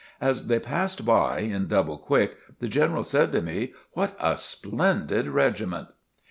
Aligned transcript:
As 0.19 0.47
they 0.47 0.57
passed 0.57 1.05
by 1.05 1.41
in 1.41 1.67
double 1.67 1.99
quick, 1.99 2.35
the 2.59 2.67
General 2.67 3.03
said 3.03 3.31
to 3.33 3.41
me: 3.43 3.75
"What 3.93 4.17
a 4.19 4.35
splendid 4.35 5.27
regiment!" 5.27 5.89